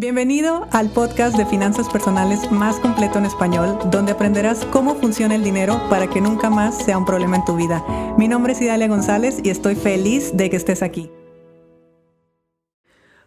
[0.00, 5.44] Bienvenido al podcast de finanzas personales más completo en español, donde aprenderás cómo funciona el
[5.44, 7.84] dinero para que nunca más sea un problema en tu vida.
[8.16, 11.10] Mi nombre es Idalia González y estoy feliz de que estés aquí.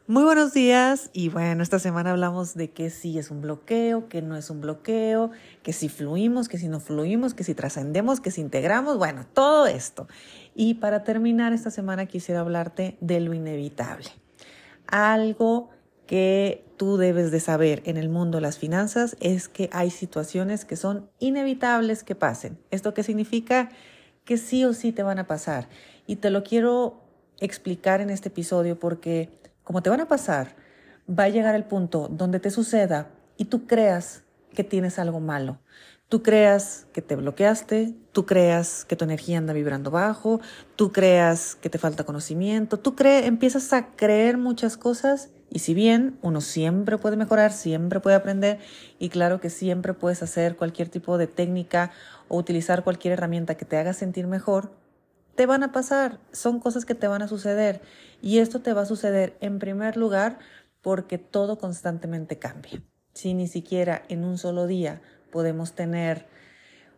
[0.08, 4.24] Muy buenos días y bueno, esta semana hablamos de que sí es un bloqueo, que
[4.24, 5.30] no es un bloqueo,
[5.62, 9.68] que si fluimos, que si no fluimos, que si trascendemos, que si integramos, bueno, todo
[9.68, 10.08] esto.
[10.56, 14.10] Y para terminar esta semana quisiera hablarte de lo inevitable.
[14.88, 15.70] Algo
[16.06, 20.76] que tú debes de saber en el mundo las finanzas es que hay situaciones que
[20.76, 22.58] son inevitables que pasen.
[22.72, 23.70] ¿Esto qué significa?
[24.26, 25.70] Que sí o sí te van a pasar.
[26.08, 27.02] Y te lo quiero
[27.40, 29.30] explicar en este episodio porque
[29.64, 30.56] como te van a pasar,
[31.08, 34.24] va a llegar el punto donde te suceda y tú creas
[34.54, 35.60] que tienes algo malo.
[36.14, 40.42] Tú creas que te bloqueaste, tú creas que tu energía anda vibrando bajo,
[40.76, 45.74] tú creas que te falta conocimiento, tú crees, empiezas a creer muchas cosas y si
[45.74, 48.60] bien uno siempre puede mejorar, siempre puede aprender
[49.00, 51.90] y claro que siempre puedes hacer cualquier tipo de técnica
[52.28, 54.72] o utilizar cualquier herramienta que te haga sentir mejor,
[55.34, 57.82] te van a pasar, son cosas que te van a suceder
[58.22, 60.38] y esto te va a suceder en primer lugar
[60.84, 62.84] porque todo constantemente cambia.
[63.16, 65.02] Si ni siquiera en un solo día
[65.34, 66.28] podemos tener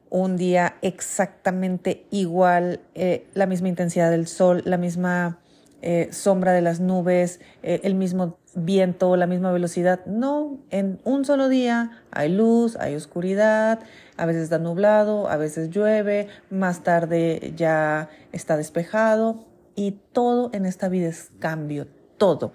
[0.09, 5.39] un día exactamente igual, eh, la misma intensidad del sol, la misma
[5.81, 10.05] eh, sombra de las nubes, eh, el mismo viento, la misma velocidad.
[10.05, 13.79] No, en un solo día hay luz, hay oscuridad,
[14.17, 20.65] a veces está nublado, a veces llueve, más tarde ya está despejado y todo en
[20.65, 22.53] esta vida es cambio, todo.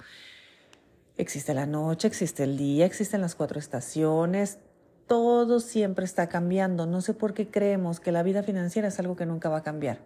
[1.17, 4.59] Existe la noche, existe el día, existen las cuatro estaciones,
[5.11, 6.87] todo siempre está cambiando.
[6.87, 9.63] No sé por qué creemos que la vida financiera es algo que nunca va a
[9.65, 9.99] cambiar.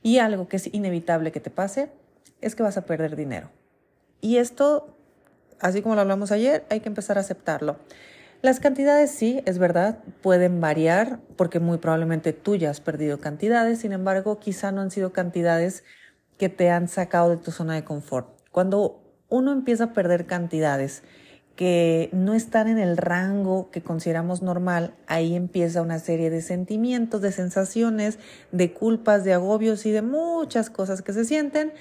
[0.00, 1.90] Y algo que es inevitable que te pase
[2.40, 3.50] es que vas a perder dinero.
[4.20, 4.96] Y esto,
[5.58, 7.78] así como lo hablamos ayer, hay que empezar a aceptarlo.
[8.42, 13.80] Las cantidades sí, es verdad, pueden variar porque muy probablemente tú ya has perdido cantidades,
[13.80, 15.82] sin embargo, quizá no han sido cantidades
[16.38, 18.28] que te han sacado de tu zona de confort.
[18.52, 21.02] Cuando uno empieza a perder cantidades
[21.56, 27.20] que no están en el rango que consideramos normal, ahí empieza una serie de sentimientos,
[27.20, 28.18] de sensaciones,
[28.52, 31.72] de culpas, de agobios y de muchas cosas que se sienten.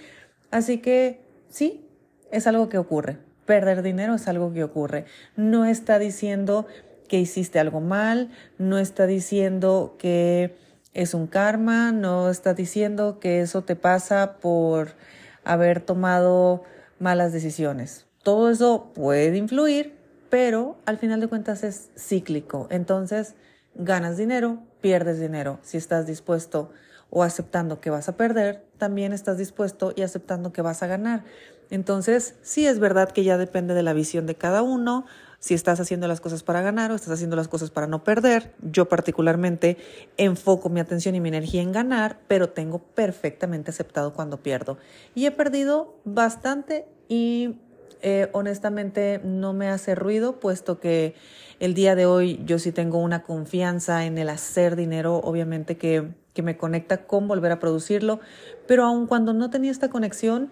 [0.51, 1.87] Así que sí,
[2.31, 3.17] es algo que ocurre.
[3.45, 5.05] Perder dinero es algo que ocurre.
[5.35, 6.67] No está diciendo
[7.07, 10.55] que hiciste algo mal, no está diciendo que
[10.93, 14.95] es un karma, no está diciendo que eso te pasa por
[15.43, 16.63] haber tomado
[16.99, 18.05] malas decisiones.
[18.23, 19.95] Todo eso puede influir,
[20.29, 22.67] pero al final de cuentas es cíclico.
[22.69, 23.35] Entonces,
[23.75, 25.59] ganas dinero, pierdes dinero.
[25.63, 26.69] Si estás dispuesto
[27.09, 31.23] o aceptando que vas a perder, también estás dispuesto y aceptando que vas a ganar.
[31.71, 35.05] Entonces, sí es verdad que ya depende de la visión de cada uno,
[35.39, 38.53] si estás haciendo las cosas para ganar o estás haciendo las cosas para no perder.
[38.61, 39.77] Yo particularmente
[40.17, 44.77] enfoco mi atención y mi energía en ganar, pero tengo perfectamente aceptado cuando pierdo.
[45.15, 47.57] Y he perdido bastante y
[48.01, 51.15] eh, honestamente no me hace ruido, puesto que
[51.59, 56.09] el día de hoy yo sí tengo una confianza en el hacer dinero, obviamente que,
[56.33, 58.19] que me conecta con volver a producirlo,
[58.67, 60.51] pero aun cuando no tenía esta conexión,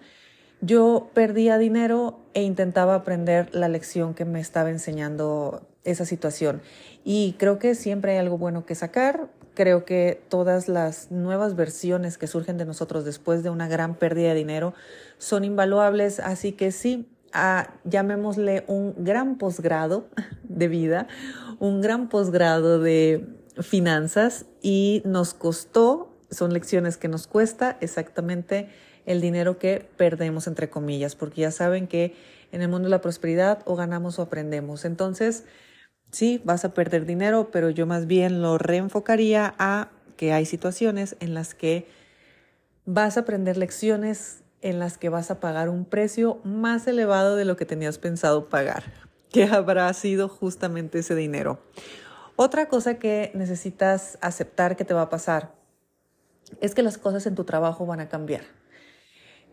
[0.60, 6.60] yo perdía dinero e intentaba aprender la lección que me estaba enseñando esa situación.
[7.04, 9.30] Y creo que siempre hay algo bueno que sacar.
[9.54, 14.28] Creo que todas las nuevas versiones que surgen de nosotros después de una gran pérdida
[14.28, 14.74] de dinero
[15.18, 16.20] son invaluables.
[16.20, 20.08] Así que sí, ah, llamémosle un gran posgrado
[20.42, 21.08] de vida,
[21.58, 23.26] un gran posgrado de
[23.60, 28.68] finanzas y nos costó, son lecciones que nos cuesta exactamente
[29.06, 32.14] el dinero que perdemos, entre comillas, porque ya saben que
[32.52, 34.84] en el mundo de la prosperidad o ganamos o aprendemos.
[34.84, 35.44] Entonces,
[36.10, 41.16] sí, vas a perder dinero, pero yo más bien lo reenfocaría a que hay situaciones
[41.20, 41.88] en las que
[42.84, 47.44] vas a aprender lecciones en las que vas a pagar un precio más elevado de
[47.44, 48.84] lo que tenías pensado pagar,
[49.30, 51.60] que habrá sido justamente ese dinero.
[52.36, 55.54] Otra cosa que necesitas aceptar que te va a pasar
[56.60, 58.42] es que las cosas en tu trabajo van a cambiar.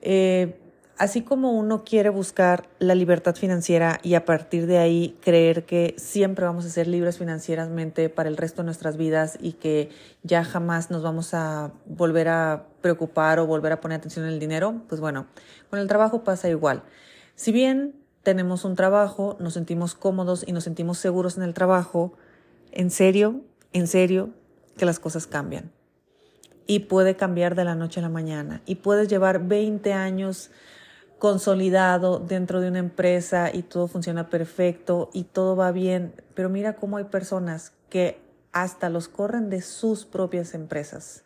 [0.01, 0.66] Eh,
[0.97, 5.95] así como uno quiere buscar la libertad financiera y a partir de ahí creer que
[5.97, 9.89] siempre vamos a ser libres financieramente para el resto de nuestras vidas y que
[10.23, 14.39] ya jamás nos vamos a volver a preocupar o volver a poner atención en el
[14.39, 15.27] dinero, pues bueno,
[15.69, 16.83] con el trabajo pasa igual.
[17.35, 22.13] Si bien tenemos un trabajo, nos sentimos cómodos y nos sentimos seguros en el trabajo,
[22.71, 23.41] en serio,
[23.73, 24.31] en serio,
[24.77, 25.71] que las cosas cambian
[26.67, 30.51] y puede cambiar de la noche a la mañana y puedes llevar 20 años
[31.19, 36.75] consolidado dentro de una empresa y todo funciona perfecto y todo va bien, pero mira
[36.75, 38.19] cómo hay personas que
[38.51, 41.23] hasta los corren de sus propias empresas.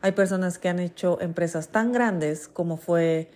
[0.00, 3.30] Hay personas que han hecho empresas tan grandes como fue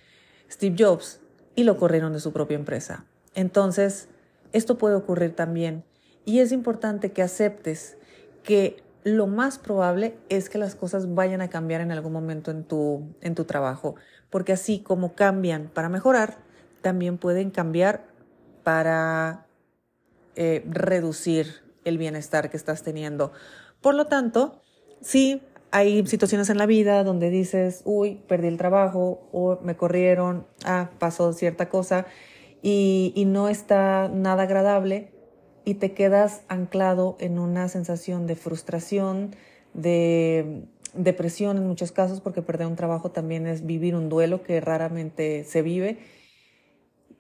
[0.51, 1.21] Steve Jobs
[1.55, 3.05] y lo corrieron de su propia empresa.
[3.35, 4.09] Entonces,
[4.53, 5.85] esto puede ocurrir también
[6.25, 7.97] y es importante que aceptes
[8.43, 12.65] que lo más probable es que las cosas vayan a cambiar en algún momento en
[12.65, 13.95] tu, en tu trabajo,
[14.29, 16.39] porque así como cambian para mejorar,
[16.83, 18.07] también pueden cambiar
[18.63, 19.47] para
[20.37, 23.33] eh, reducir el bienestar que estás teniendo.
[23.81, 24.61] Por lo tanto,
[25.01, 30.47] sí, hay situaciones en la vida donde dices, uy, perdí el trabajo o me corrieron,
[30.65, 32.07] ah, pasó cierta cosa
[32.61, 35.13] y, y no está nada agradable
[35.71, 39.37] y te quedas anclado en una sensación de frustración,
[39.73, 40.65] de
[40.95, 45.45] depresión en muchos casos, porque perder un trabajo también es vivir un duelo que raramente
[45.45, 45.99] se vive.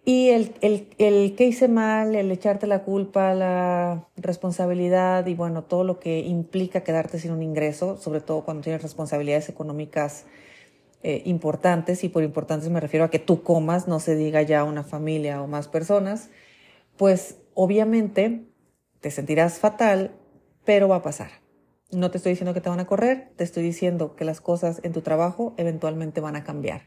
[0.05, 5.63] Y el, el, el que hice mal, el echarte la culpa, la responsabilidad y bueno,
[5.63, 10.25] todo lo que implica quedarte sin un ingreso, sobre todo cuando tienes responsabilidades económicas
[11.05, 14.65] eh, importantes, y por importantes me refiero a que tú comas, no se diga ya
[14.65, 16.31] una familia o más personas,
[16.97, 18.45] pues obviamente
[19.01, 20.13] te sentirás fatal,
[20.65, 21.31] pero va a pasar.
[21.91, 24.81] No te estoy diciendo que te van a correr, te estoy diciendo que las cosas
[24.85, 26.83] en tu trabajo eventualmente van a cambiar.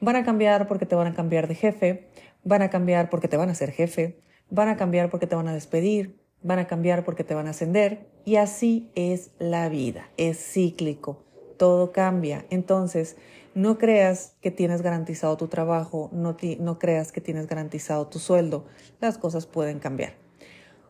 [0.00, 2.08] Van a cambiar porque te van a cambiar de jefe,
[2.44, 4.20] van a cambiar porque te van a ser jefe,
[4.50, 7.50] van a cambiar porque te van a despedir, van a cambiar porque te van a
[7.50, 11.24] ascender y así es la vida, es cíclico,
[11.56, 12.44] todo cambia.
[12.50, 13.16] Entonces,
[13.56, 18.66] no creas que tienes garantizado tu trabajo, no, no creas que tienes garantizado tu sueldo,
[19.00, 20.14] las cosas pueden cambiar.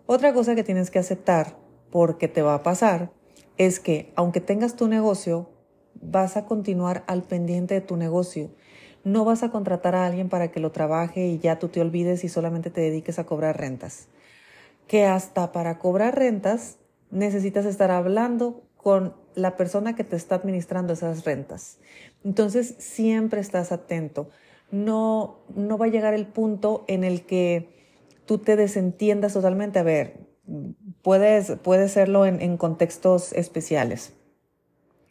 [0.04, 1.56] Otra cosa que tienes que aceptar
[1.90, 3.10] porque te va a pasar
[3.56, 5.48] es que aunque tengas tu negocio,
[5.94, 8.50] vas a continuar al pendiente de tu negocio
[9.06, 12.24] no vas a contratar a alguien para que lo trabaje y ya tú te olvides
[12.24, 14.08] y solamente te dediques a cobrar rentas.
[14.88, 16.78] Que hasta para cobrar rentas
[17.12, 21.78] necesitas estar hablando con la persona que te está administrando esas rentas.
[22.26, 24.28] Entonces siempre estás atento.
[24.72, 27.68] No, no va a llegar el punto en el que
[28.26, 29.78] tú te desentiendas totalmente.
[29.78, 30.26] A ver,
[31.02, 34.12] puedes, puede serlo en, en contextos especiales.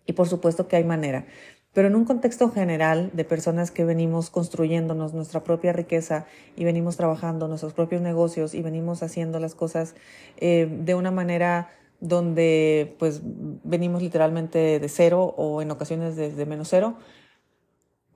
[0.06, 1.26] Y por supuesto que hay manera.
[1.72, 6.26] Pero en un contexto general de personas que venimos construyéndonos nuestra propia riqueza
[6.58, 9.96] y venimos trabajando nuestros propios negocios y venimos haciendo las cosas
[10.36, 11.70] eh, de una manera
[12.00, 16.96] donde pues venimos literalmente de cero o en ocasiones desde menos cero,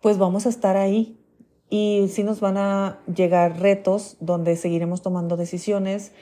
[0.02, 1.20] pues vamos a estar ahí
[1.70, 6.14] y sí nos van a llegar retos donde seguiremos tomando decisiones,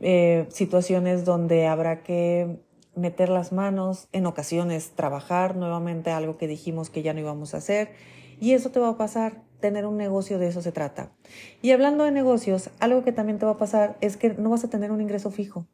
[0.00, 2.60] eh, situaciones donde habrá que
[2.96, 7.58] meter las manos, en ocasiones trabajar nuevamente algo que dijimos que ya no íbamos a
[7.58, 7.92] hacer.
[8.40, 11.12] Y eso te va a pasar, tener un negocio de eso se trata.
[11.62, 14.64] Y hablando de negocios, algo que también te va a pasar es que no vas
[14.64, 15.66] a tener un ingreso fijo.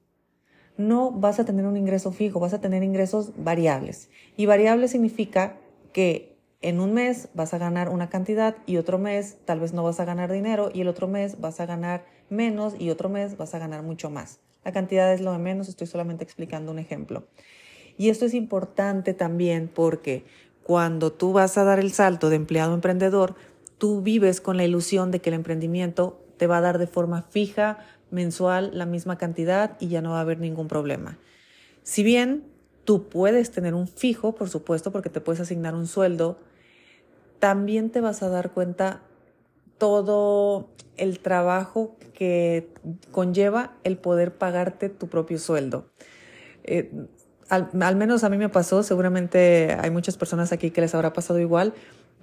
[0.77, 4.11] No vas a tener un ingreso fijo, vas a tener ingresos variables.
[4.37, 5.57] Y variable significa
[5.93, 9.83] que en un mes vas a ganar una cantidad y otro mes tal vez no
[9.83, 13.37] vas a ganar dinero y el otro mes vas a ganar menos y otro mes
[13.37, 14.41] vas a ganar mucho más.
[14.65, 17.27] La cantidad es lo de menos, estoy solamente explicando un ejemplo.
[17.97, 20.25] Y esto es importante también porque
[20.63, 23.35] cuando tú vas a dar el salto de empleado a emprendedor,
[23.79, 27.23] tú vives con la ilusión de que el emprendimiento te va a dar de forma
[27.23, 27.79] fija,
[28.15, 31.19] mensual, la misma cantidad y ya no va a haber ningún problema.
[31.83, 32.45] Si bien
[32.85, 36.39] tú puedes tener un fijo, por supuesto, porque te puedes asignar un sueldo,
[37.39, 39.03] también te vas a dar cuenta
[39.79, 42.73] todo el trabajo que
[43.11, 45.91] conlleva el poder pagarte tu propio sueldo.
[46.63, 46.91] Eh,
[47.49, 51.39] al, menos a mí me pasó, seguramente hay muchas personas aquí que les habrá pasado
[51.41, 51.75] igual,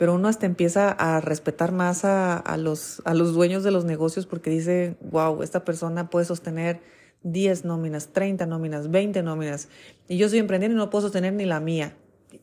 [0.01, 4.25] pero uno hasta empieza a respetar más a, los, a los dueños de los negocios
[4.25, 6.79] porque dice, wow, esta persona puede sostener
[7.21, 9.67] 10 nóminas, 30 nóminas, 20 nóminas,
[10.07, 11.93] y yo soy emprendiendo y no puedo sostener ni la mía.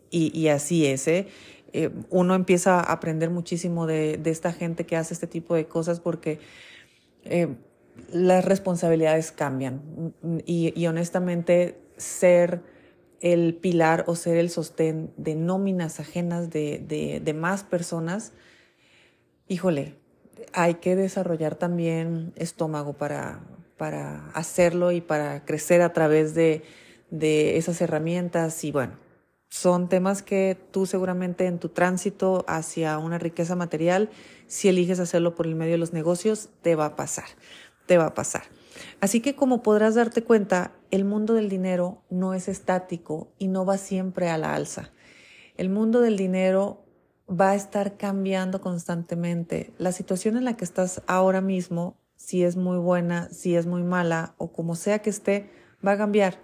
[0.08, 1.26] Y, así es, ¿eh?
[1.72, 5.98] Eh, uno empieza a aprender muchísimo de, esta gente que hace este tipo de cosas
[5.98, 6.38] porque
[7.24, 7.48] eh,
[8.12, 9.82] las responsabilidades cambian
[10.46, 12.62] y, honestamente ser
[13.20, 16.78] el pilar o ser el sostén de nóminas ajenas de,
[17.22, 18.32] de, más personas,
[19.48, 19.94] híjole,
[20.52, 23.40] hay que desarrollar también estómago para,
[23.76, 26.62] para hacerlo y para crecer a través de,
[27.10, 28.94] de esas herramientas y bueno,
[29.50, 34.10] son temas que tú seguramente en tu tránsito hacia una riqueza material,
[34.46, 37.26] si eliges hacerlo por el medio de los negocios, te va a pasar,
[37.86, 38.42] te va a pasar.
[39.00, 43.64] Así que como podrás darte cuenta, el mundo del dinero no es estático y no
[43.64, 44.90] va siempre a la alza.
[45.56, 46.84] El mundo del dinero
[47.28, 49.72] va a estar cambiando constantemente.
[49.78, 53.82] La situación en la que estás ahora mismo, si es muy buena, si es muy
[53.82, 55.50] mala o como sea que esté,
[55.86, 56.38] va a cambiar,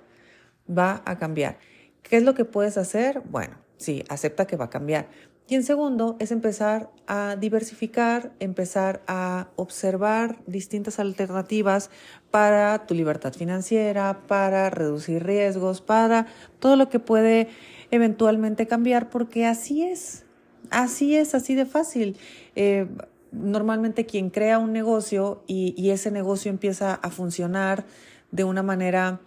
[0.68, 1.58] va a cambiar.
[2.02, 3.22] ¿Qué es lo que puedes hacer?
[3.22, 5.08] Bueno, sí, acepta que va a cambiar.
[5.46, 11.90] Y en segundo, es empezar a diversificar, empezar a observar distintas alternativas
[12.30, 16.26] para tu libertad financiera, para reducir riesgos, para
[16.60, 17.48] todo lo que puede
[17.90, 20.24] eventualmente cambiar, porque así es,
[20.70, 22.16] así es, así de fácil.
[22.56, 22.88] Eh,
[23.30, 27.84] normalmente quien crea un negocio y, ese negocio empieza a funcionar
[28.30, 29.20] de una manera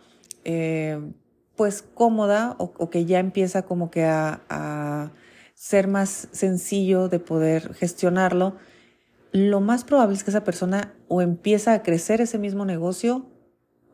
[0.44, 1.00] eh,
[1.56, 5.12] pues cómoda o, que ya empieza como que a,
[5.58, 8.58] ser más sencillo de poder gestionarlo,
[9.32, 13.26] lo más probable es que esa persona o empieza a crecer ese mismo negocio,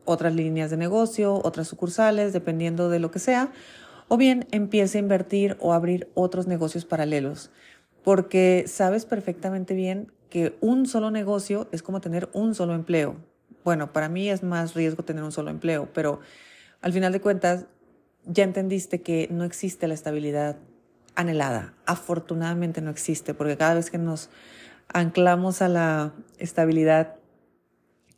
[0.04, 3.50] otras líneas de negocio, otras sucursales, dependiendo de lo que sea,
[4.08, 7.50] o bien empiece a invertir o abrir otros negocios paralelos,
[8.02, 13.16] porque sabes perfectamente bien que un solo negocio es como tener un solo empleo.
[13.64, 16.20] Bueno, para mí es más riesgo tener un solo empleo, pero
[16.82, 17.64] al final de cuentas,
[18.26, 20.58] ya entendiste que no existe la estabilidad
[21.14, 21.74] anhelada.
[21.86, 24.30] Afortunadamente no existe, porque cada vez que nos
[24.88, 27.16] anclamos a la estabilidad,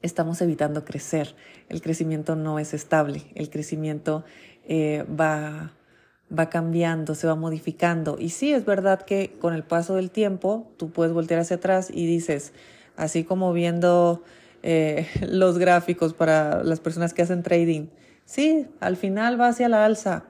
[0.03, 1.35] estamos evitando crecer.
[1.69, 4.25] El crecimiento no es estable, el crecimiento
[4.69, 5.73] eh, va,
[6.37, 8.17] va cambiando, se va modificando.
[8.19, 11.91] Y sí, es verdad que con el paso del tiempo, tú puedes voltear hacia atrás
[11.93, 12.53] y dices,
[12.97, 14.23] así como viendo
[14.63, 17.89] eh, los gráficos para las personas que hacen trading,
[18.25, 20.25] sí, al final va hacia la alza,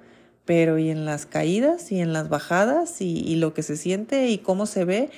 [0.47, 4.38] pero y en las caídas y en las bajadas y, lo que se siente y
[4.38, 5.11] cómo se ve.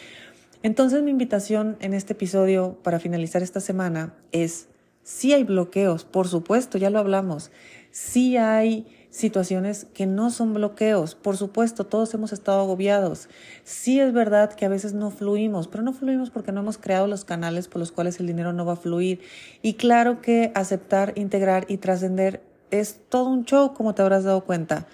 [0.64, 4.66] Entonces mi invitación en este episodio para finalizar esta semana es,
[5.04, 7.52] sí hay bloqueos, por supuesto, ya lo hablamos,
[7.92, 11.14] sí hay situaciones que no son bloqueos.
[11.14, 13.28] Por supuesto, todos hemos estado agobiados.
[13.64, 17.06] Sí es verdad que a veces no fluimos, pero no fluimos porque no hemos creado
[17.06, 19.20] los canales por los cuales el dinero no va a fluir.
[19.62, 24.44] Y claro que aceptar, integrar y trascender es todo un show, como te habrás dado
[24.44, 24.86] cuenta.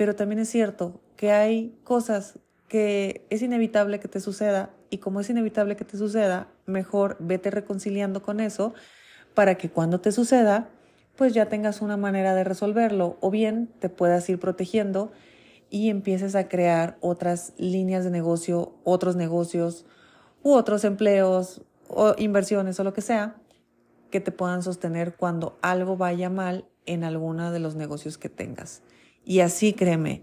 [0.00, 2.38] Pero también es cierto que hay cosas
[2.68, 7.50] que es inevitable que te suceda y como es inevitable que te suceda, mejor vete
[7.50, 8.72] reconciliando con eso
[9.34, 10.70] para que cuando te suceda,
[11.16, 15.12] pues ya tengas una manera de resolverlo o bien te puedas ir protegiendo
[15.68, 19.84] y empieces a crear otras líneas de negocio, otros negocios
[20.42, 23.36] u otros empleos o inversiones o lo que sea
[24.10, 28.80] que te puedan sostener cuando algo vaya mal en alguno de los negocios que tengas.
[29.24, 30.22] Y así créeme,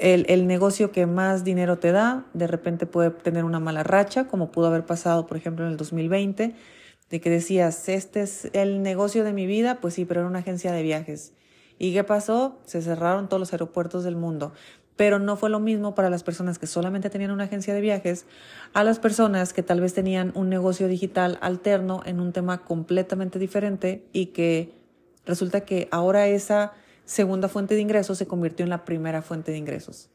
[0.00, 4.26] el, el, negocio que más dinero te da, de repente puede tener una mala racha,
[4.26, 6.54] como pudo haber pasado, por ejemplo, en el 2020,
[7.10, 10.40] de que decías, este es el negocio de mi vida, pues sí, pero era una
[10.40, 11.32] agencia de viajes.
[11.78, 12.58] ¿Y qué pasó?
[12.64, 14.52] Se cerraron todos los aeropuertos del mundo.
[14.96, 18.24] Pero no fue lo mismo para las personas que solamente tenían una agencia de viajes
[18.72, 23.38] a las personas que tal vez tenían un negocio digital alterno en un tema completamente
[23.38, 24.72] diferente y que
[25.26, 26.72] Resulta que ahora esa
[27.06, 30.10] segunda fuente de ingresos se convirtió en la primera fuente de ingresos.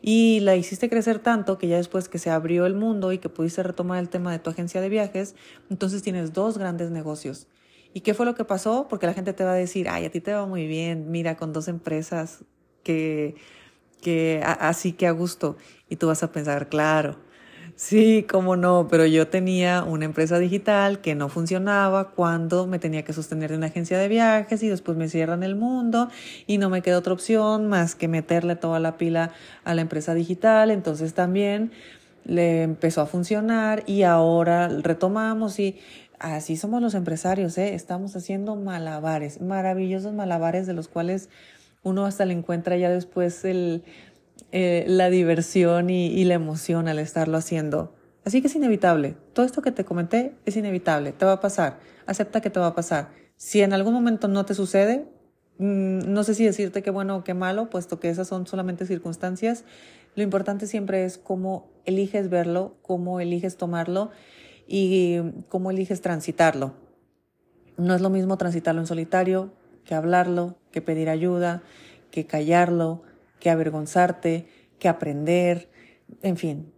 [0.00, 3.28] Y la hiciste crecer tanto que ya después que se abrió el mundo y que
[3.28, 5.34] pudiste retomar el tema de tu agencia de viajes,
[5.70, 7.48] entonces tienes dos grandes negocios.
[7.92, 8.86] ¿Y qué fue lo que pasó?
[8.88, 11.36] Porque la gente te va a decir, ay, a ti te va muy bien, mira,
[11.36, 12.44] con dos empresas
[12.82, 13.36] que,
[14.00, 15.56] que así que a gusto.
[15.88, 17.18] Y tú vas a pensar, claro,
[17.76, 23.02] Sí, cómo no, pero yo tenía una empresa digital que no funcionaba cuando me tenía
[23.02, 26.08] que sostener de una agencia de viajes y después me cierran el mundo
[26.46, 29.32] y no me queda otra opción más que meterle toda la pila
[29.64, 30.70] a la empresa digital.
[30.70, 31.72] Entonces también
[32.24, 35.76] le empezó a funcionar y ahora retomamos y
[36.20, 37.74] así somos los empresarios, ¿eh?
[37.74, 41.28] estamos haciendo malabares, maravillosos malabares de los cuales
[41.82, 43.82] uno hasta le encuentra ya después el
[44.56, 47.92] eh, la diversión y, la emoción al estarlo haciendo.
[48.24, 49.16] Así que es inevitable.
[49.32, 51.10] Todo esto que te comenté es inevitable.
[51.10, 51.80] Te va a pasar.
[52.06, 53.10] Acepta que te va a pasar.
[53.34, 55.08] Si en algún momento no te sucede,
[55.58, 58.86] mm, no sé si decirte qué bueno o qué malo, puesto que esas son solamente
[58.86, 59.64] circunstancias.
[60.14, 64.12] Lo importante siempre es cómo eliges verlo, cómo eliges tomarlo
[64.68, 65.18] y
[65.48, 66.74] cómo eliges transitarlo.
[67.76, 69.52] No es lo mismo transitarlo en solitario
[69.84, 71.64] que hablarlo, que pedir ayuda,
[72.12, 73.02] que callarlo,
[73.44, 74.46] que avergonzarte,
[74.78, 75.68] que aprender,
[76.22, 76.72] en fin.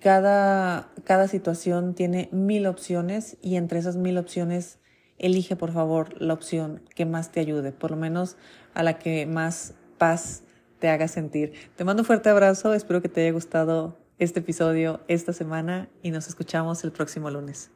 [0.00, 4.78] Cada, cada situación tiene mil opciones y entre esas mil opciones
[5.18, 8.38] elige por favor la opción que más te ayude, por lo menos
[8.72, 10.42] a la que más paz
[10.78, 11.52] te haga sentir.
[11.76, 16.12] Te mando un fuerte abrazo, espero que te haya gustado este episodio esta semana y
[16.12, 17.75] nos escuchamos el próximo lunes.